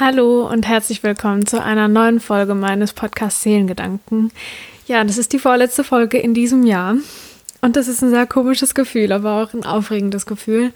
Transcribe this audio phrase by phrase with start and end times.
[0.00, 4.32] Hallo und herzlich willkommen zu einer neuen Folge meines Podcasts Seelengedanken.
[4.88, 6.96] Ja, das ist die vorletzte Folge in diesem Jahr
[7.60, 10.72] und das ist ein sehr komisches Gefühl, aber auch ein aufregendes Gefühl.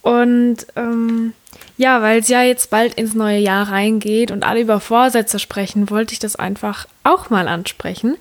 [0.00, 1.34] Und ähm,
[1.76, 5.90] ja, weil es ja jetzt bald ins neue Jahr reingeht und alle über Vorsätze sprechen,
[5.90, 8.16] wollte ich das einfach auch mal ansprechen.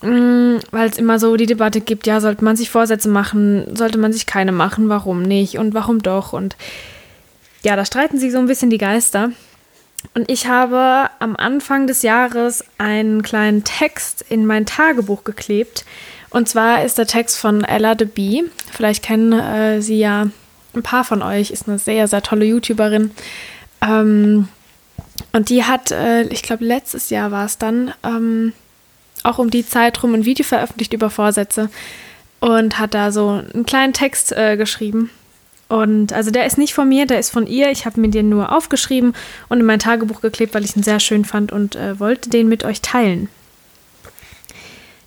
[0.00, 3.98] Mm, weil es immer so die Debatte gibt, ja, sollte man sich Vorsätze machen, sollte
[3.98, 6.56] man sich keine machen, warum nicht und warum doch und
[7.64, 9.32] ja, da streiten sich so ein bisschen die Geister.
[10.14, 15.84] Und ich habe am Anfang des Jahres einen kleinen Text in mein Tagebuch geklebt.
[16.30, 18.44] Und zwar ist der Text von Ella de Bee.
[18.72, 20.28] Vielleicht kennen äh, sie ja
[20.74, 21.50] ein paar von euch.
[21.50, 23.10] Ist eine sehr, sehr tolle YouTuberin.
[23.82, 24.48] Ähm,
[25.32, 28.52] und die hat, äh, ich glaube, letztes Jahr war es dann, ähm,
[29.22, 31.68] auch um die Zeit rum ein Video veröffentlicht über Vorsätze
[32.40, 35.10] und hat da so einen kleinen Text äh, geschrieben.
[35.68, 37.70] Und also der ist nicht von mir, der ist von ihr.
[37.70, 39.14] Ich habe mir den nur aufgeschrieben
[39.48, 42.48] und in mein Tagebuch geklebt, weil ich ihn sehr schön fand und äh, wollte den
[42.48, 43.28] mit euch teilen.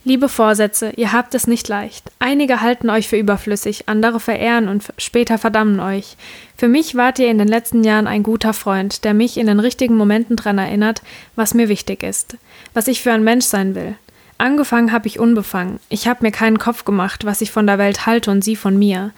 [0.06, 2.10] Liebe Vorsätze, ihr habt es nicht leicht.
[2.20, 6.16] Einige halten euch für überflüssig, andere verehren und später verdammen euch.
[6.56, 9.60] Für mich wart ihr in den letzten Jahren ein guter Freund, der mich in den
[9.60, 11.02] richtigen Momenten daran erinnert,
[11.36, 12.38] was mir wichtig ist,
[12.74, 13.96] was ich für ein Mensch sein will.
[14.38, 15.82] Angefangen habe ich unbefangen.
[15.90, 18.80] Ich habe mir keinen Kopf gemacht, was ich von der Welt halte und sie von
[18.80, 19.12] mir.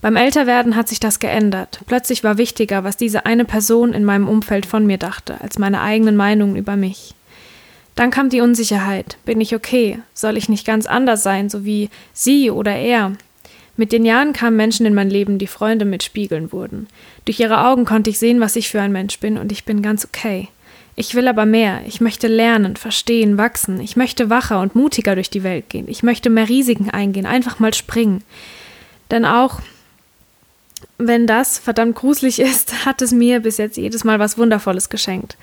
[0.00, 1.80] Beim Älterwerden hat sich das geändert.
[1.86, 5.80] Plötzlich war wichtiger, was diese eine Person in meinem Umfeld von mir dachte, als meine
[5.80, 7.14] eigenen Meinungen über mich.
[7.96, 9.16] Dann kam die Unsicherheit.
[9.24, 9.98] Bin ich okay?
[10.14, 13.14] Soll ich nicht ganz anders sein, so wie sie oder er?
[13.76, 16.86] Mit den Jahren kamen Menschen in mein Leben, die Freunde mit Spiegeln wurden.
[17.24, 19.82] Durch ihre Augen konnte ich sehen, was ich für ein Mensch bin, und ich bin
[19.82, 20.48] ganz okay.
[20.94, 21.82] Ich will aber mehr.
[21.86, 23.80] Ich möchte lernen, verstehen, wachsen.
[23.80, 25.86] Ich möchte wacher und mutiger durch die Welt gehen.
[25.88, 28.22] Ich möchte mehr Risiken eingehen, einfach mal springen.
[29.10, 29.60] Denn auch
[30.98, 35.36] wenn das verdammt gruselig ist, hat es mir bis jetzt jedes Mal was Wundervolles geschenkt.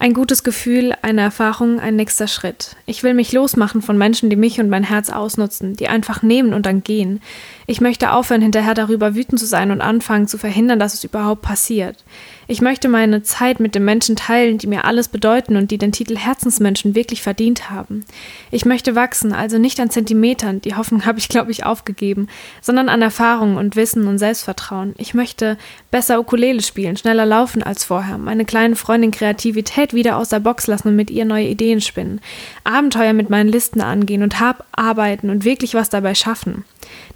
[0.00, 2.76] Ein gutes Gefühl, eine Erfahrung, ein nächster Schritt.
[2.84, 6.52] Ich will mich losmachen von Menschen, die mich und mein Herz ausnutzen, die einfach nehmen
[6.52, 7.22] und dann gehen.
[7.66, 11.42] Ich möchte aufhören, hinterher darüber wütend zu sein und anfangen zu verhindern, dass es überhaupt
[11.42, 12.04] passiert.
[12.46, 15.92] Ich möchte meine Zeit mit den Menschen teilen, die mir alles bedeuten und die den
[15.92, 18.04] Titel Herzensmenschen wirklich verdient haben.
[18.50, 22.28] Ich möchte wachsen, also nicht an Zentimetern, die Hoffnung habe ich, glaube ich, aufgegeben,
[22.60, 24.94] sondern an Erfahrung und Wissen und Selbstvertrauen.
[24.98, 25.56] Ich möchte
[25.90, 30.66] besser Ukulele spielen, schneller laufen als vorher, meine kleine Freundin Kreativität wieder aus der Box
[30.66, 32.20] lassen und mit ihr neue Ideen spinnen,
[32.64, 36.64] Abenteuer mit meinen Listen angehen und hab arbeiten und wirklich was dabei schaffen.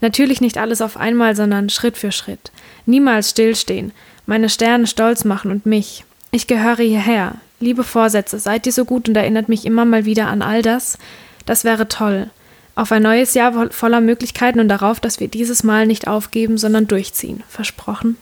[0.00, 2.50] Natürlich nicht alles auf einmal, sondern Schritt für Schritt.
[2.86, 3.92] Niemals stillstehen,
[4.28, 6.04] meine Sterne stolz machen und mich.
[6.30, 7.36] Ich gehöre hierher.
[7.60, 10.98] Liebe Vorsätze, seid ihr so gut und erinnert mich immer mal wieder an all das?
[11.46, 12.28] Das wäre toll.
[12.74, 16.86] Auf ein neues Jahr voller Möglichkeiten und darauf, dass wir dieses Mal nicht aufgeben, sondern
[16.86, 17.42] durchziehen.
[17.48, 18.18] Versprochen?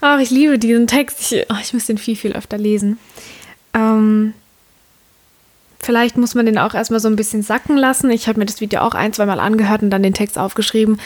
[0.00, 1.32] Ach, ich liebe diesen Text.
[1.32, 2.98] Ich, oh, ich muss den viel, viel öfter lesen.
[3.74, 4.32] Ähm,
[5.80, 8.12] vielleicht muss man den auch erstmal so ein bisschen sacken lassen.
[8.12, 11.00] Ich habe mir das Video auch ein, zweimal angehört und dann den Text aufgeschrieben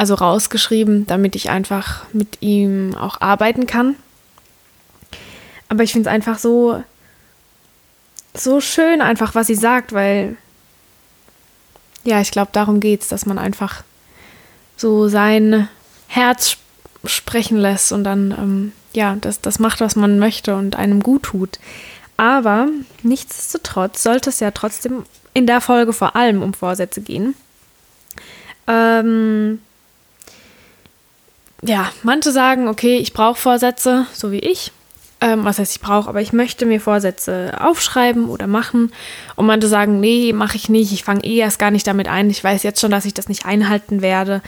[0.00, 3.96] also rausgeschrieben, damit ich einfach mit ihm auch arbeiten kann.
[5.68, 6.82] Aber ich finde es einfach so,
[8.32, 10.38] so schön, einfach was sie sagt, weil,
[12.02, 13.82] ja, ich glaube, darum geht es, dass man einfach
[14.78, 15.68] so sein
[16.06, 16.56] Herz
[17.04, 21.24] sprechen lässt und dann, ähm, ja, das, das macht, was man möchte und einem gut
[21.24, 21.58] tut.
[22.16, 22.68] Aber
[23.02, 27.34] nichtsdestotrotz sollte es ja trotzdem in der Folge vor allem um Vorsätze gehen.
[28.66, 29.60] Ähm,
[31.62, 34.72] ja, manche sagen, okay, ich brauche Vorsätze, so wie ich.
[35.22, 38.90] Ähm, was heißt, ich brauche, aber ich möchte mir Vorsätze aufschreiben oder machen.
[39.36, 40.92] Und manche sagen, nee, mache ich nicht.
[40.92, 42.30] Ich fange eh erst gar nicht damit ein.
[42.30, 44.40] Ich weiß jetzt schon, dass ich das nicht einhalten werde.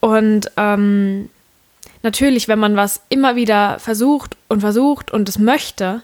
[0.00, 1.30] Und ähm,
[2.02, 6.02] natürlich, wenn man was immer wieder versucht und versucht und es möchte,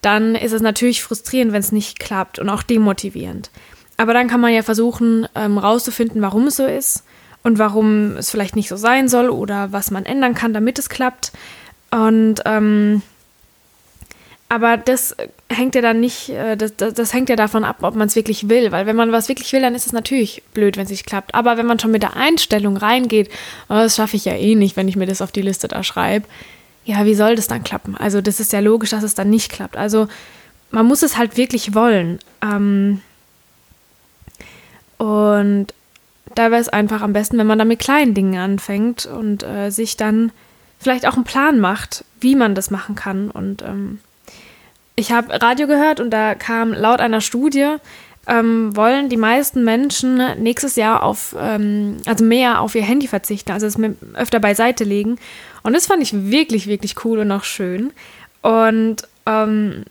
[0.00, 3.50] dann ist es natürlich frustrierend, wenn es nicht klappt und auch demotivierend.
[3.98, 7.04] Aber dann kann man ja versuchen, ähm, rauszufinden, warum es so ist
[7.46, 10.88] und warum es vielleicht nicht so sein soll oder was man ändern kann, damit es
[10.88, 11.30] klappt.
[11.92, 13.02] Und ähm,
[14.48, 15.14] aber das
[15.48, 18.16] hängt ja dann nicht, äh, das, das, das hängt ja davon ab, ob man es
[18.16, 18.72] wirklich will.
[18.72, 21.36] Weil wenn man was wirklich will, dann ist es natürlich blöd, wenn es nicht klappt.
[21.36, 23.28] Aber wenn man schon mit der Einstellung reingeht,
[23.68, 25.84] oh, das schaffe ich ja eh nicht, wenn ich mir das auf die Liste da
[25.84, 26.26] schreibe,
[26.84, 27.96] ja, wie soll das dann klappen?
[27.96, 29.76] Also das ist ja logisch, dass es dann nicht klappt.
[29.76, 30.08] Also
[30.72, 32.18] man muss es halt wirklich wollen.
[32.42, 33.02] Ähm,
[34.98, 35.72] und
[36.34, 39.70] da wäre es einfach am besten, wenn man da mit kleinen Dingen anfängt und äh,
[39.70, 40.32] sich dann
[40.78, 43.30] vielleicht auch einen Plan macht, wie man das machen kann.
[43.30, 44.00] Und ähm,
[44.94, 47.76] ich habe Radio gehört und da kam laut einer Studie
[48.26, 53.52] ähm, wollen die meisten Menschen nächstes Jahr auf, ähm, also mehr auf ihr Handy verzichten,
[53.52, 53.78] also es
[54.14, 55.18] öfter beiseite legen.
[55.62, 57.92] Und das fand ich wirklich, wirklich cool und auch schön.
[58.42, 58.96] Und
[59.26, 59.84] ähm,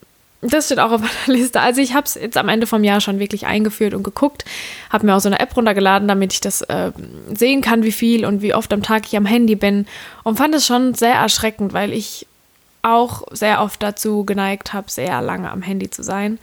[0.53, 1.61] das steht auch auf meiner Liste.
[1.61, 4.45] Also ich habe es jetzt am Ende vom Jahr schon wirklich eingeführt und geguckt,
[4.89, 6.91] habe mir auch so eine App runtergeladen, damit ich das äh,
[7.33, 9.87] sehen kann, wie viel und wie oft am Tag ich am Handy bin.
[10.23, 12.27] Und fand es schon sehr erschreckend, weil ich
[12.81, 16.37] auch sehr oft dazu geneigt habe, sehr lange am Handy zu sein.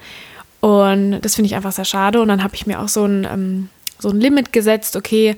[0.60, 2.20] Und das finde ich einfach sehr schade.
[2.20, 5.36] Und dann habe ich mir auch so ein, ähm, so ein Limit gesetzt, okay,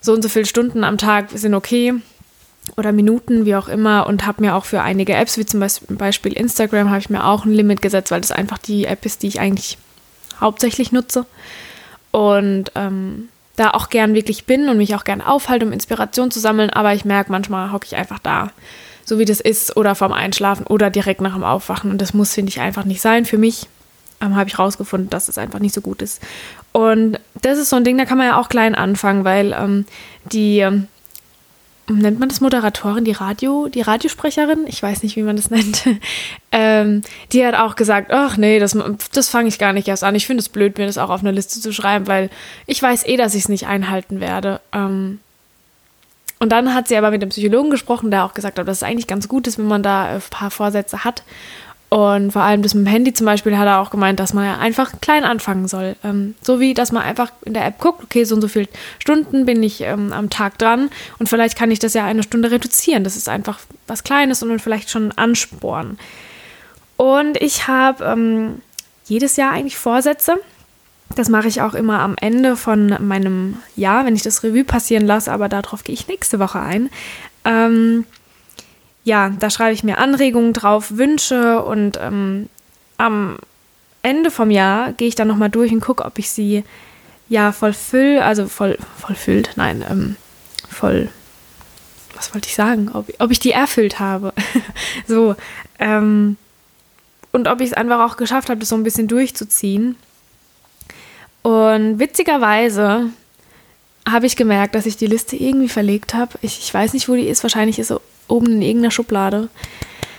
[0.00, 1.94] so und so viele Stunden am Tag sind okay
[2.76, 6.32] oder Minuten, wie auch immer, und habe mir auch für einige Apps, wie zum Beispiel
[6.32, 9.28] Instagram, habe ich mir auch ein Limit gesetzt, weil das einfach die App ist, die
[9.28, 9.78] ich eigentlich
[10.40, 11.26] hauptsächlich nutze.
[12.12, 16.40] Und ähm, da auch gern wirklich bin und mich auch gern aufhalte, um Inspiration zu
[16.40, 18.50] sammeln, aber ich merke, manchmal hocke ich einfach da,
[19.04, 21.90] so wie das ist, oder vorm Einschlafen oder direkt nach dem Aufwachen.
[21.90, 23.24] Und das muss, finde ich, einfach nicht sein.
[23.24, 23.68] Für mich
[24.20, 26.22] ähm, habe ich rausgefunden, dass es einfach nicht so gut ist.
[26.72, 29.84] Und das ist so ein Ding, da kann man ja auch klein anfangen, weil ähm,
[30.24, 30.88] die ähm,
[31.88, 35.84] nennt man das Moderatorin, die Radio, die Radiosprecherin, ich weiß nicht, wie man das nennt,
[36.52, 37.02] ähm,
[37.32, 38.76] die hat auch gesagt, ach nee, das,
[39.12, 40.14] das fange ich gar nicht erst an.
[40.14, 42.30] Ich finde es blöd, mir das auch auf eine Liste zu schreiben, weil
[42.66, 44.60] ich weiß eh, dass ich es nicht einhalten werde.
[44.72, 45.20] Ähm,
[46.38, 48.82] und dann hat sie aber mit dem Psychologen gesprochen, der auch gesagt hat, dass es
[48.82, 51.22] eigentlich ganz gut ist, wenn man da ein paar Vorsätze hat.
[51.92, 54.46] Und vor allem das mit dem Handy zum Beispiel hat er auch gemeint, dass man
[54.46, 55.94] ja einfach klein anfangen soll.
[56.02, 58.68] Ähm, so wie, dass man einfach in der App guckt, okay, so und so viele
[58.98, 62.50] Stunden bin ich ähm, am Tag dran und vielleicht kann ich das ja eine Stunde
[62.50, 63.04] reduzieren.
[63.04, 65.98] Das ist einfach was Kleines und vielleicht schon ansporen.
[66.96, 68.62] Und ich habe ähm,
[69.04, 70.38] jedes Jahr eigentlich Vorsätze.
[71.14, 75.06] Das mache ich auch immer am Ende von meinem Jahr, wenn ich das Revue passieren
[75.06, 76.88] lasse, aber darauf gehe ich nächste Woche ein.
[77.44, 78.06] Ähm,
[79.04, 82.48] ja, da schreibe ich mir Anregungen drauf, Wünsche und ähm,
[82.98, 83.38] am
[84.02, 86.64] Ende vom Jahr gehe ich dann nochmal durch und gucke, ob ich sie
[87.28, 90.16] ja vollfüll, also voll, vollfüllt, nein, ähm,
[90.68, 91.08] voll,
[92.14, 94.32] was wollte ich sagen, ob, ob ich die erfüllt habe.
[95.06, 95.34] so,
[95.78, 96.36] ähm,
[97.32, 99.96] und ob ich es einfach auch geschafft habe, das so ein bisschen durchzuziehen.
[101.42, 103.10] Und witzigerweise
[104.08, 106.32] habe ich gemerkt, dass ich die Liste irgendwie verlegt habe.
[106.42, 107.42] Ich, ich weiß nicht, wo die ist.
[107.42, 109.48] Wahrscheinlich ist sie oben in irgendeiner Schublade.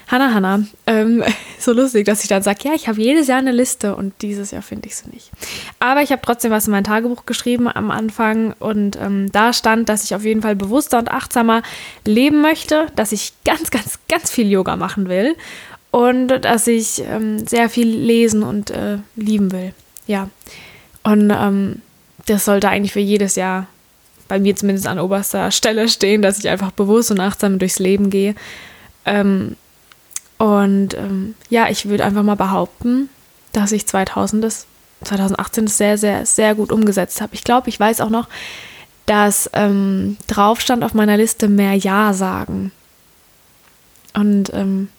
[0.08, 1.24] Hanna, Hanna, ähm,
[1.60, 4.52] so lustig, dass ich dann sage, ja, ich habe jedes Jahr eine Liste und dieses
[4.52, 5.32] Jahr finde ich sie nicht.
[5.80, 9.90] Aber ich habe trotzdem was in mein Tagebuch geschrieben am Anfang und ähm, da stand,
[9.90, 11.64] dass ich auf jeden Fall bewusster und achtsamer
[12.06, 15.36] leben möchte, dass ich ganz, ganz, ganz viel Yoga machen will
[15.90, 19.74] und dass ich ähm, sehr viel lesen und äh, lieben will.
[20.06, 20.30] Ja,
[21.04, 21.82] und ähm,
[22.26, 23.68] das sollte eigentlich für jedes Jahr
[24.28, 28.10] bei mir zumindest an oberster Stelle stehen, dass ich einfach bewusst und achtsam durchs Leben
[28.10, 28.36] gehe.
[29.06, 29.56] Ähm,
[30.38, 33.10] und ähm, ja, ich würde einfach mal behaupten,
[33.52, 34.66] dass ich 2000 das,
[35.04, 37.36] 2018 das sehr, sehr, sehr gut umgesetzt habe.
[37.36, 38.28] Ich glaube, ich weiß auch noch,
[39.06, 42.72] dass ähm, drauf stand auf meiner Liste mehr Ja sagen.
[44.14, 44.90] Und ähm,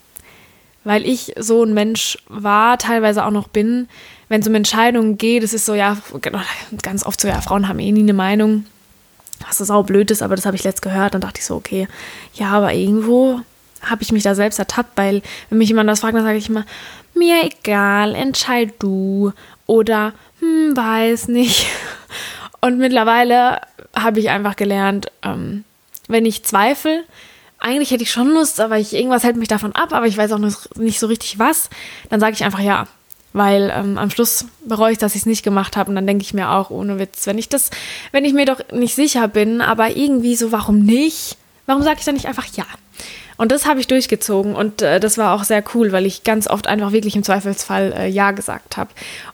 [0.83, 3.87] weil ich so ein Mensch war, teilweise auch noch bin,
[4.29, 6.39] wenn es um Entscheidungen geht, es ist so, ja, genau,
[6.81, 8.65] ganz oft so, ja, Frauen haben eh nie eine Meinung
[9.47, 11.13] was so sau blöd ist, aber das habe ich letzt gehört.
[11.13, 11.87] Dann dachte ich so, okay,
[12.33, 13.41] ja, aber irgendwo
[13.81, 16.49] habe ich mich da selbst ertappt, weil wenn mich jemand das fragt, dann sage ich
[16.49, 16.65] immer,
[17.13, 19.31] mir egal, entscheid du
[19.67, 21.67] oder hm, weiß nicht.
[22.61, 23.61] Und mittlerweile
[23.95, 25.63] habe ich einfach gelernt, ähm,
[26.07, 27.03] wenn ich zweifle,
[27.59, 30.31] eigentlich hätte ich schon Lust, aber ich, irgendwas hält mich davon ab, aber ich weiß
[30.31, 31.69] auch nicht so richtig was,
[32.09, 32.87] dann sage ich einfach ja
[33.35, 36.23] weil ähm, am Schluss bereue ich, dass ich es nicht gemacht habe und dann denke
[36.23, 37.69] ich mir auch ohne Witz, wenn ich das,
[38.13, 41.37] wenn ich mir doch nicht sicher bin, aber irgendwie so, warum nicht?
[41.65, 42.63] Warum sage ich dann nicht einfach ja?
[43.35, 46.47] Und das habe ich durchgezogen und äh, das war auch sehr cool, weil ich ganz
[46.47, 48.91] oft einfach wirklich im Zweifelsfall äh, ja gesagt habe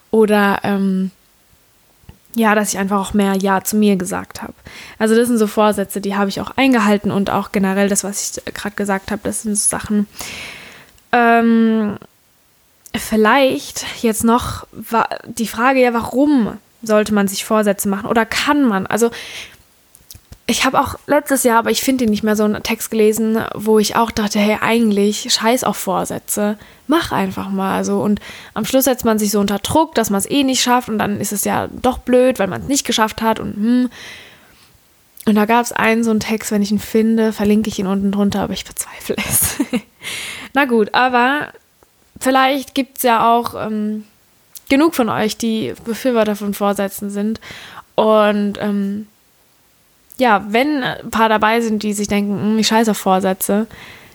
[0.10, 1.12] oder ähm,
[2.34, 4.54] ja, dass ich einfach auch mehr Ja zu mir gesagt habe.
[4.98, 8.40] Also das sind so Vorsätze, die habe ich auch eingehalten und auch generell das, was
[8.40, 10.08] ich gerade gesagt habe, das sind so Sachen,
[11.12, 11.98] ähm,
[12.96, 14.68] vielleicht jetzt noch
[15.26, 18.88] die Frage, ja, warum sollte man sich Vorsätze machen oder kann man?
[18.88, 19.12] Also
[20.48, 23.80] ich habe auch letztes Jahr, aber ich finde nicht mehr so einen Text gelesen, wo
[23.80, 26.58] ich auch dachte, hey, eigentlich scheiß auf Vorsätze.
[26.88, 28.02] Mach einfach mal so.
[28.02, 28.20] Und
[28.54, 30.98] am Schluss setzt man sich so unter Druck, dass man es eh nicht schafft und
[30.98, 33.90] dann ist es ja doch blöd, weil man es nicht geschafft hat und hm.
[35.28, 37.86] Und da gab es einen so einen Text, wenn ich ihn finde, verlinke ich ihn
[37.86, 39.58] unten drunter, aber ich bezweifle es.
[40.56, 41.50] Na gut, aber
[42.22, 44.06] vielleicht gibt es ja auch ähm,
[44.70, 47.42] genug von euch, die Befürworter von Vorsätzen sind.
[47.96, 49.08] Und ähm,
[50.18, 53.68] ja, wenn ein paar dabei sind, die sich denken, hm, ich scheiße auf Vorsätze,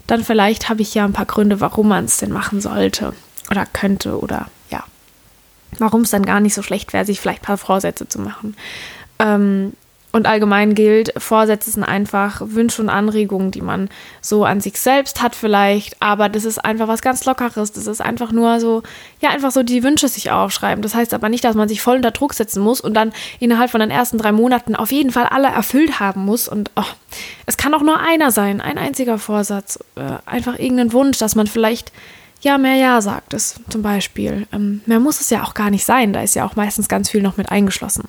[0.07, 3.13] dann vielleicht habe ich ja ein paar Gründe, warum man es denn machen sollte
[3.51, 4.85] oder könnte oder ja.
[5.79, 8.57] warum es dann gar nicht so schlecht wäre, sich vielleicht ein paar Vorsätze zu machen.
[9.19, 9.73] Ähm,
[10.17, 13.91] und allgemein gilt, Vorsätze sind einfach Wünsche und Anregungen, die man
[14.23, 17.73] so an sich selbst hat vielleicht, aber das ist einfach was ganz Lockeres.
[17.73, 18.83] Das ist einfach nur so,
[19.21, 20.81] ja, einfach so die Wünsche sich aufschreiben.
[20.81, 23.71] Das heißt aber nicht, dass man sich voll unter Druck setzen muss und dann innerhalb
[23.71, 26.49] von den ersten drei Monaten auf jeden Fall alle erfüllt haben muss.
[26.49, 26.83] Und oh,
[27.45, 29.79] es kann auch nur einer sein, ein einziger Vorsatz.
[29.97, 31.93] Äh, einfach irgendein Wunsch, dass man vielleicht
[32.41, 34.47] ja mehr Ja sagt, ist zum Beispiel.
[34.51, 36.15] Ähm, mehr muss es ja auch gar nicht sein.
[36.15, 38.09] Da ist ja auch meistens ganz viel noch mit eingeschlossen.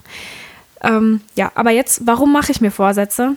[0.83, 3.35] Ähm, ja, aber jetzt, warum mache ich mir Vorsätze?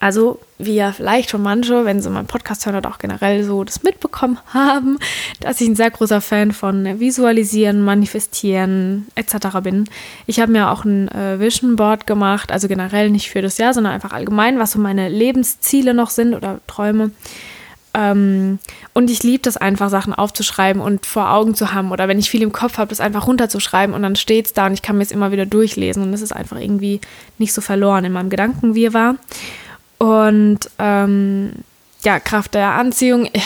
[0.00, 3.64] Also, wie ja vielleicht schon manche, wenn sie meinen Podcast hören oder auch generell so
[3.64, 4.98] das mitbekommen haben,
[5.40, 9.60] dass ich ein sehr großer Fan von Visualisieren, Manifestieren etc.
[9.62, 9.84] bin.
[10.26, 13.72] Ich habe mir auch ein äh, Vision Board gemacht, also generell nicht für das Jahr,
[13.72, 17.10] sondern einfach allgemein, was so meine Lebensziele noch sind oder Träume.
[17.94, 18.58] Ähm,
[18.92, 21.92] und ich liebe das einfach, Sachen aufzuschreiben und vor Augen zu haben.
[21.92, 24.66] Oder wenn ich viel im Kopf habe, das einfach runterzuschreiben und dann steht es da
[24.66, 26.02] und ich kann mir es immer wieder durchlesen.
[26.02, 27.00] Und es ist einfach irgendwie
[27.38, 29.14] nicht so verloren in meinem Gedanken, wie er war.
[29.98, 31.52] Und ähm,
[32.02, 33.26] ja, Kraft der Anziehung.
[33.26, 33.42] Ja,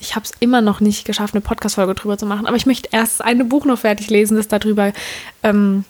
[0.00, 2.46] ich habe es immer noch nicht geschafft, eine Podcast-Folge drüber zu machen.
[2.46, 4.92] Aber ich möchte erst eine Buch noch fertig lesen, das darüber,
[5.42, 5.84] ähm,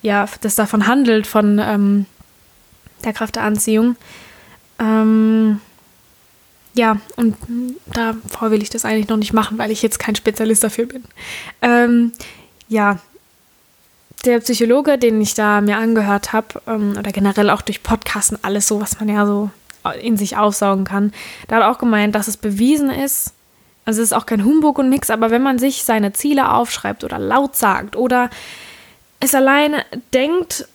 [0.00, 2.06] ja, das davon handelt, von ähm,
[3.04, 3.96] der Kraft der Anziehung.
[4.78, 5.60] Ähm,
[6.74, 7.36] ja, und
[7.86, 11.04] davor will ich das eigentlich noch nicht machen, weil ich jetzt kein Spezialist dafür bin.
[11.60, 12.12] Ähm,
[12.68, 12.98] ja,
[14.24, 18.68] der Psychologe, den ich da mir angehört habe, ähm, oder generell auch durch Podcasten, alles
[18.68, 19.50] so, was man ja so
[20.00, 21.12] in sich aufsaugen kann,
[21.48, 23.32] da hat auch gemeint, dass es bewiesen ist,
[23.84, 27.02] also es ist auch kein Humbug und nix, aber wenn man sich seine Ziele aufschreibt
[27.02, 28.30] oder laut sagt oder
[29.18, 30.68] es alleine denkt,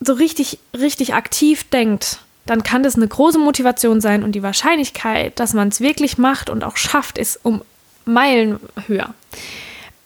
[0.00, 2.20] so richtig, richtig aktiv denkt,
[2.50, 6.50] dann kann das eine große Motivation sein und die Wahrscheinlichkeit, dass man es wirklich macht
[6.50, 7.62] und auch schafft, ist um
[8.04, 9.14] Meilen höher.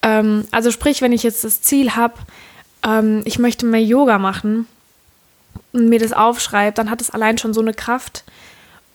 [0.03, 2.13] Ähm, also sprich, wenn ich jetzt das Ziel habe,
[2.87, 4.67] ähm, ich möchte mehr Yoga machen
[5.73, 8.25] und mir das aufschreibe, dann hat es allein schon so eine Kraft.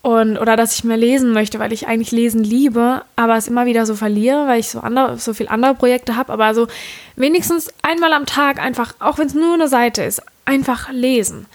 [0.03, 3.65] Und, oder dass ich mehr lesen möchte, weil ich eigentlich lesen liebe, aber es immer
[3.65, 6.31] wieder so verliere, weil ich so, andere, so viele andere Projekte habe.
[6.31, 6.67] Aber so
[7.15, 11.47] wenigstens einmal am Tag einfach, auch wenn es nur eine Seite ist, einfach lesen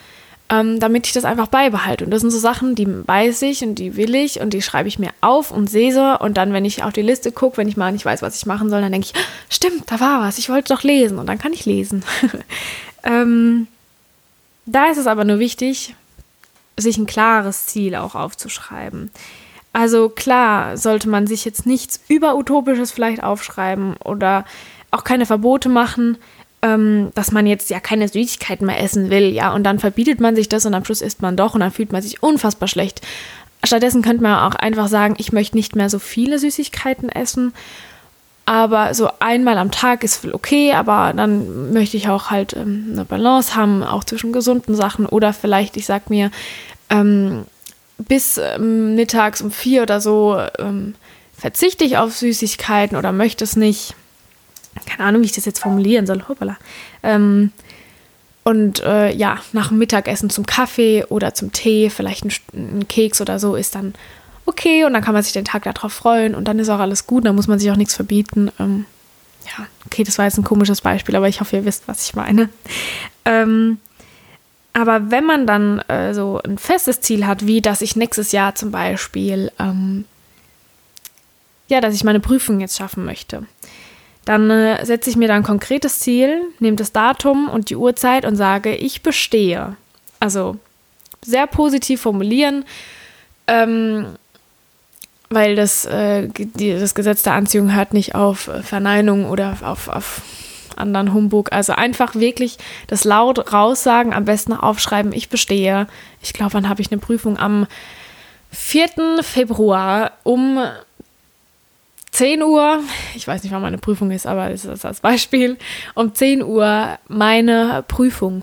[0.50, 2.04] ähm, damit ich das einfach beibehalte.
[2.04, 4.88] Und das sind so Sachen, die weiß ich und die will ich und die schreibe
[4.88, 6.20] ich mir auf und sehe sie.
[6.20, 8.46] Und dann, wenn ich auf die Liste gucke, wenn ich mal nicht weiß, was ich
[8.46, 9.14] machen soll, dann denke ich,
[9.48, 12.04] stimmt, da war was, ich wollte doch lesen und dann kann ich lesen.
[13.04, 13.68] ähm,
[14.66, 15.94] da ist es aber nur wichtig,
[16.76, 19.10] sich ein klares Ziel auch aufzuschreiben.
[19.72, 24.44] Also klar, sollte man sich jetzt nichts überutopisches vielleicht aufschreiben oder
[24.90, 26.18] auch keine Verbote machen,
[26.64, 30.34] ähm, dass man jetzt ja keine Süßigkeiten mehr essen will, ja, und dann verbietet man
[30.34, 33.02] sich das und am Schluss isst man doch und dann fühlt man sich unfassbar schlecht.
[33.62, 37.52] Stattdessen könnte man auch einfach sagen, ich möchte nicht mehr so viele Süßigkeiten essen,
[38.46, 43.04] aber so einmal am Tag ist okay, aber dann möchte ich auch halt ähm, eine
[43.04, 46.30] Balance haben, auch zwischen gesunden Sachen oder vielleicht, ich sag mir,
[46.88, 47.44] ähm,
[47.98, 50.94] bis ähm, mittags um vier oder so ähm,
[51.36, 53.94] verzichte ich auf Süßigkeiten oder möchte es nicht
[54.86, 56.56] keine Ahnung, wie ich das jetzt formulieren soll, hoppala.
[57.02, 57.52] Ähm,
[58.44, 63.20] und äh, ja, nach dem Mittagessen zum Kaffee oder zum Tee, vielleicht ein, ein, Keks
[63.20, 63.94] oder so, ist dann
[64.44, 67.06] okay und dann kann man sich den Tag darauf freuen und dann ist auch alles
[67.06, 68.50] gut, dann muss man sich auch nichts verbieten.
[68.60, 68.84] Ähm,
[69.46, 72.14] ja, okay, das war jetzt ein komisches Beispiel, aber ich hoffe, ihr wisst, was ich
[72.14, 72.50] meine.
[73.24, 73.78] Ähm,
[74.74, 78.54] aber wenn man dann äh, so ein festes Ziel hat, wie dass ich nächstes Jahr
[78.54, 80.04] zum Beispiel, ähm,
[81.68, 83.46] ja, dass ich meine Prüfung jetzt schaffen möchte,
[84.24, 88.24] dann äh, setze ich mir dann ein konkretes Ziel, nehme das Datum und die Uhrzeit
[88.24, 89.76] und sage, ich bestehe.
[90.20, 90.56] Also
[91.22, 92.64] sehr positiv formulieren,
[93.46, 94.06] ähm,
[95.30, 100.22] weil das, äh, die, das Gesetz der Anziehung hört nicht auf Verneinung oder auf, auf
[100.76, 101.52] anderen Humbug.
[101.52, 105.86] Also einfach wirklich das laut raussagen, am besten aufschreiben, ich bestehe.
[106.22, 107.38] Ich glaube, wann habe ich eine Prüfung?
[107.38, 107.66] Am
[108.50, 109.22] 4.
[109.22, 110.58] Februar um
[112.14, 112.78] 10 Uhr,
[113.16, 115.56] ich weiß nicht, wann meine Prüfung ist, aber das ist als Beispiel,
[115.96, 118.42] um 10 Uhr meine Prüfung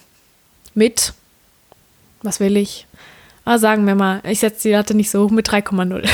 [0.73, 1.13] mit,
[2.21, 2.85] was will ich?
[3.45, 6.05] Ah, sagen wir mal, ich setze die Latte nicht so hoch mit 3,0.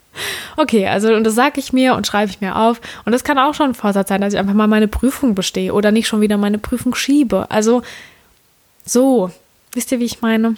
[0.58, 2.78] okay, also und das sage ich mir und schreibe ich mir auf.
[3.06, 5.72] Und das kann auch schon ein Vorsatz sein, dass ich einfach mal meine Prüfung bestehe
[5.72, 7.50] oder nicht schon wieder meine Prüfung schiebe.
[7.50, 7.80] Also
[8.84, 9.30] so,
[9.72, 10.56] wisst ihr, wie ich meine?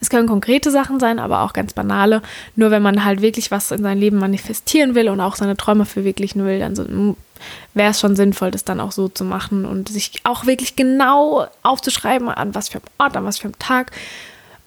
[0.00, 2.22] Es können konkrete Sachen sein, aber auch ganz banale.
[2.56, 5.84] Nur wenn man halt wirklich was in sein Leben manifestieren will und auch seine Träume
[5.84, 7.16] verwirklichen will, dann so, hm,
[7.74, 11.46] wäre es schon sinnvoll, das dann auch so zu machen und sich auch wirklich genau
[11.62, 13.92] aufzuschreiben, an was für einem Ort, an was für einem Tag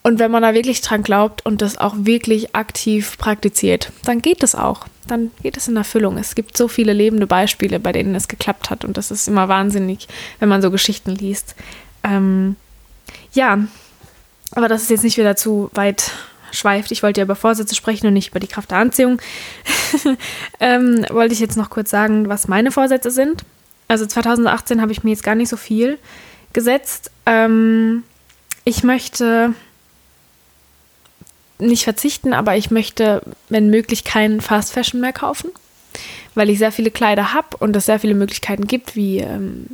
[0.05, 4.43] Und wenn man da wirklich dran glaubt und das auch wirklich aktiv praktiziert, dann geht
[4.43, 4.85] es auch.
[5.07, 6.19] Dann geht es in Erfüllung.
[6.19, 8.85] Es gibt so viele lebende Beispiele, bei denen es geklappt hat.
[8.85, 10.07] Und das ist immer wahnsinnig,
[10.37, 11.55] wenn man so Geschichten liest.
[12.03, 12.55] Ähm,
[13.33, 13.57] ja,
[14.51, 16.11] aber das ist jetzt nicht wieder zu weit
[16.51, 16.91] schweift.
[16.91, 19.21] Ich wollte ja über Vorsätze sprechen und nicht über die Kraft der Anziehung.
[20.59, 23.43] ähm, wollte ich jetzt noch kurz sagen, was meine Vorsätze sind.
[23.87, 25.99] Also 2018 habe ich mir jetzt gar nicht so viel
[26.53, 27.11] gesetzt.
[27.25, 28.03] Ähm,
[28.63, 29.53] ich möchte
[31.59, 35.51] nicht verzichten, aber ich möchte, wenn möglich, keinen Fast Fashion mehr kaufen,
[36.33, 39.67] weil ich sehr viele Kleider habe und es sehr viele Möglichkeiten gibt, wie ähm,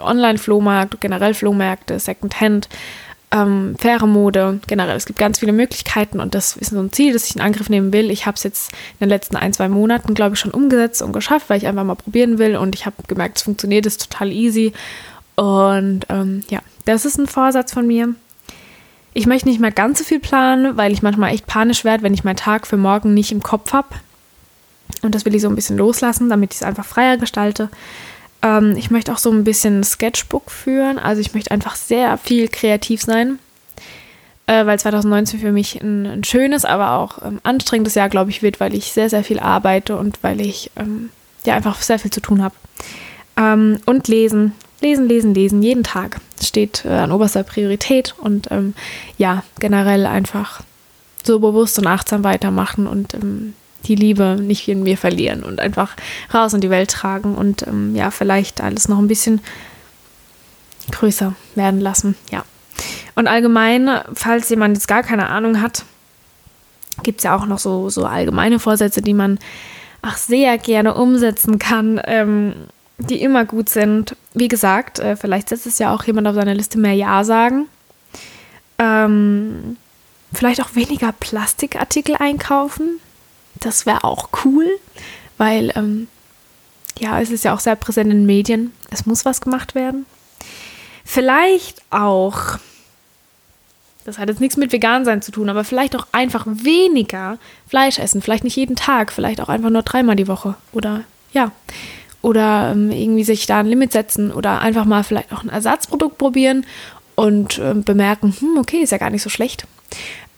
[0.00, 2.68] Online-Flohmarkt, generell Flohmärkte, Secondhand,
[3.32, 4.96] ähm, faire Mode, generell.
[4.96, 7.68] Es gibt ganz viele Möglichkeiten und das ist so ein Ziel, das ich in Angriff
[7.68, 8.10] nehmen will.
[8.10, 11.12] Ich habe es jetzt in den letzten ein, zwei Monaten, glaube ich, schon umgesetzt und
[11.12, 14.10] geschafft, weil ich einfach mal probieren will und ich habe gemerkt, es funktioniert, es ist
[14.10, 14.72] total easy.
[15.36, 18.14] Und ähm, ja, das ist ein Vorsatz von mir.
[19.12, 22.14] Ich möchte nicht mehr ganz so viel planen, weil ich manchmal echt panisch werde, wenn
[22.14, 23.88] ich meinen Tag für morgen nicht im Kopf habe.
[25.02, 27.70] Und das will ich so ein bisschen loslassen, damit ich es einfach freier gestalte.
[28.42, 30.98] Ähm, ich möchte auch so ein bisschen Sketchbook führen.
[30.98, 33.38] Also ich möchte einfach sehr viel kreativ sein,
[34.46, 38.42] äh, weil 2019 für mich ein, ein schönes, aber auch ähm, anstrengendes Jahr, glaube ich,
[38.42, 41.10] wird, weil ich sehr, sehr viel arbeite und weil ich ähm,
[41.44, 42.54] ja einfach sehr viel zu tun habe.
[43.36, 44.52] Ähm, und lesen.
[44.80, 46.20] Lesen, lesen, lesen, jeden Tag.
[46.42, 48.74] Steht äh, an oberster Priorität und ähm,
[49.18, 50.62] ja, generell einfach
[51.22, 53.54] so bewusst und achtsam weitermachen und ähm,
[53.84, 55.96] die Liebe nicht in mir verlieren und einfach
[56.32, 59.40] raus in die Welt tragen und ähm, ja, vielleicht alles noch ein bisschen
[60.90, 62.16] größer werden lassen.
[62.30, 62.44] Ja.
[63.14, 65.84] Und allgemein, falls jemand jetzt gar keine Ahnung hat,
[67.02, 69.38] gibt es ja auch noch so, so allgemeine Vorsätze, die man
[70.02, 72.54] auch sehr gerne umsetzen kann, ähm,
[72.98, 74.16] die immer gut sind.
[74.34, 77.66] Wie gesagt, äh, vielleicht setzt es ja auch jemand auf seiner Liste mehr Ja sagen.
[78.78, 79.76] Ähm,
[80.32, 83.00] vielleicht auch weniger Plastikartikel einkaufen.
[83.60, 84.66] Das wäre auch cool,
[85.38, 86.08] weil ähm,
[86.98, 88.72] ja, es ist ja auch sehr präsent in Medien.
[88.90, 90.06] Es muss was gemacht werden.
[91.04, 92.58] Vielleicht auch,
[94.04, 97.38] das hat jetzt nichts mit vegan sein zu tun, aber vielleicht auch einfach weniger
[97.68, 98.22] Fleisch essen.
[98.22, 100.54] Vielleicht nicht jeden Tag, vielleicht auch einfach nur dreimal die Woche.
[100.72, 101.02] Oder
[101.32, 101.52] ja.
[102.22, 106.18] Oder ähm, irgendwie sich da ein Limit setzen oder einfach mal vielleicht auch ein Ersatzprodukt
[106.18, 106.66] probieren
[107.14, 109.66] und äh, bemerken, hm, okay, ist ja gar nicht so schlecht.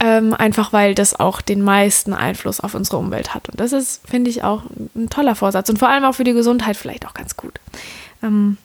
[0.05, 3.49] Ähm, einfach weil das auch den meisten Einfluss auf unsere Umwelt hat.
[3.49, 4.65] Und das ist, finde ich, auch
[4.97, 7.61] ein toller Vorsatz und vor allem auch für die Gesundheit vielleicht auch ganz gut.
[8.21, 8.57] Ähm,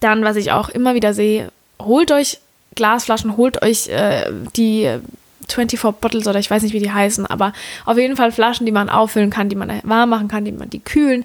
[0.00, 2.40] dann, was ich auch immer wieder sehe, holt euch
[2.74, 4.98] Glasflaschen, holt euch äh, die
[5.48, 7.54] 24 Bottles oder ich weiß nicht, wie die heißen, aber
[7.86, 10.68] auf jeden Fall Flaschen, die man auffüllen kann, die man warm machen kann, die man
[10.68, 11.24] die kühlen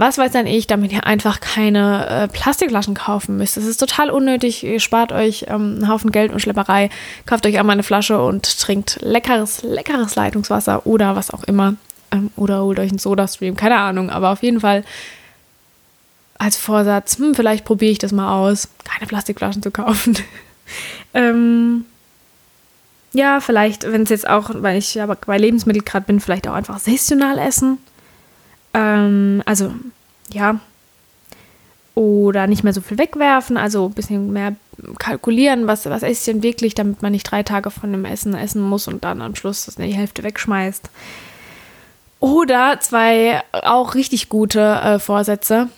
[0.00, 3.58] was weiß denn ich, damit ihr einfach keine äh, Plastikflaschen kaufen müsst.
[3.58, 4.64] Das ist total unnötig.
[4.64, 6.88] Ihr spart euch ähm, einen Haufen Geld und Schlepperei.
[7.26, 11.74] Kauft euch einmal eine Flasche und trinkt leckeres, leckeres Leitungswasser oder was auch immer.
[12.12, 14.08] Ähm, oder holt euch einen Soda-Stream, keine Ahnung.
[14.08, 14.84] Aber auf jeden Fall
[16.38, 20.16] als Vorsatz, hm, vielleicht probiere ich das mal aus, keine Plastikflaschen zu kaufen.
[21.12, 21.84] ähm,
[23.12, 26.54] ja, vielleicht, wenn es jetzt auch, weil ich ja bei Lebensmitteln gerade bin, vielleicht auch
[26.54, 27.76] einfach saisonal essen.
[28.74, 29.72] Ähm, also,
[30.32, 30.60] ja.
[31.94, 34.54] Oder nicht mehr so viel wegwerfen, also ein bisschen mehr
[34.98, 38.34] kalkulieren, was, was esse ich denn wirklich, damit man nicht drei Tage von dem Essen
[38.34, 40.88] essen muss und dann am Schluss das die Hälfte wegschmeißt.
[42.20, 45.68] Oder zwei auch richtig gute äh, Vorsätze.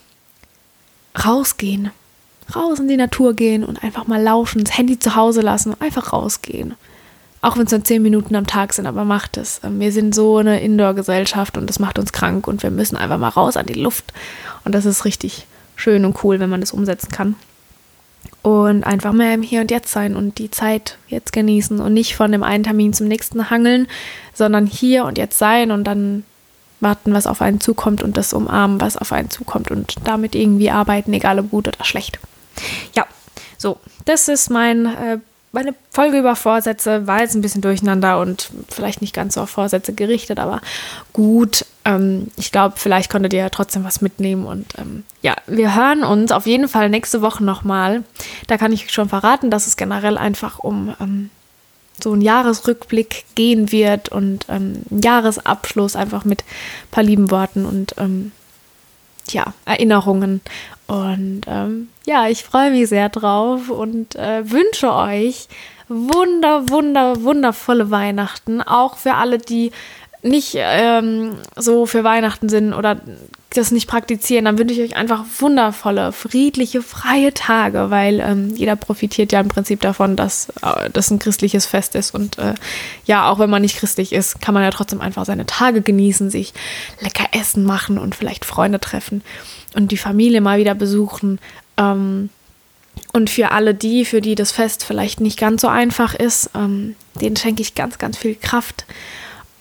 [1.25, 1.91] Rausgehen.
[2.55, 6.13] Raus in die Natur gehen und einfach mal laufen, das Handy zu Hause lassen, einfach
[6.13, 6.75] rausgehen.
[7.43, 9.61] Auch wenn es nur zehn Minuten am Tag sind, aber macht es.
[9.65, 13.19] Ähm, wir sind so eine Indoor-Gesellschaft und das macht uns krank und wir müssen einfach
[13.19, 14.13] mal raus an die Luft.
[14.65, 17.35] Und das ist richtig schön und cool, wenn man das umsetzen kann.
[18.43, 22.15] Und einfach mehr im Hier und Jetzt sein und die Zeit jetzt genießen und nicht
[22.15, 23.89] von dem einen Termin zum nächsten hangeln,
[24.33, 26.25] sondern hier und jetzt sein und dann
[26.79, 30.71] warten, was auf einen zukommt und das umarmen, was auf einen zukommt und damit irgendwie
[30.71, 32.19] arbeiten, egal ob gut oder schlecht.
[32.95, 33.07] Ja,
[33.59, 35.19] so, das ist mein äh,
[35.53, 39.51] meine Folge über Vorsätze war jetzt ein bisschen durcheinander und vielleicht nicht ganz so auf
[39.51, 40.61] Vorsätze gerichtet, aber
[41.13, 41.67] gut.
[41.85, 44.47] Ähm, ich glaube, vielleicht konntet ihr ja trotzdem was mitnehmen.
[44.47, 48.03] Und ähm, ja, wir hören uns auf jeden Fall nächste Woche nochmal.
[48.47, 51.31] Da kann ich schon verraten, dass es generell einfach um ähm,
[52.03, 57.67] so einen Jahresrückblick gehen wird und ähm, einen Jahresabschluss einfach mit ein paar lieben Worten
[57.67, 58.33] und ähm,
[59.31, 60.41] ja, Erinnerungen.
[60.87, 65.49] Und ähm, ja, ich freue mich sehr drauf und äh, wünsche euch
[65.89, 68.61] wunder, wunder, wundervolle Weihnachten.
[68.61, 69.73] Auch für alle, die
[70.23, 73.01] nicht ähm, so für Weihnachten sind oder
[73.53, 78.77] das nicht praktizieren, dann wünsche ich euch einfach wundervolle, friedliche, freie Tage, weil ähm, jeder
[78.77, 82.15] profitiert ja im Prinzip davon, dass äh, das ein christliches Fest ist.
[82.15, 82.55] Und äh,
[83.05, 86.31] ja, auch wenn man nicht christlich ist, kann man ja trotzdem einfach seine Tage genießen,
[86.31, 86.53] sich
[87.01, 89.23] lecker Essen machen und vielleicht Freunde treffen
[89.75, 91.39] und die Familie mal wieder besuchen.
[91.77, 92.31] Ähm,
[93.13, 96.97] und für alle die, für die das Fest vielleicht nicht ganz so einfach ist, ähm,
[97.21, 98.85] denen schenke ich ganz, ganz viel Kraft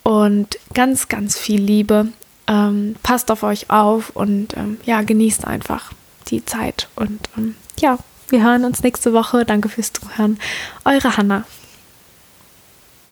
[0.04, 2.08] und ganz, ganz viel Liebe
[2.52, 5.94] ähm, passt auf euch auf und ähm, ja, genießt einfach
[6.28, 6.90] die Zeit.
[6.96, 9.46] Und ähm, ja, wir hören uns nächste Woche.
[9.46, 10.38] Danke fürs Zuhören.
[10.84, 11.46] Eure Hanna.